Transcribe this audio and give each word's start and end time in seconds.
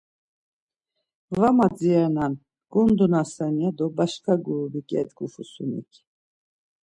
Va 1.39 1.49
madziranen, 1.57 2.33
gondunasen 2.73 3.53
ya 3.63 3.69
do 3.77 3.85
başka 3.97 4.33
gurubi 4.45 4.81
gedgu 4.91 5.25
Fusunik. 5.33 5.91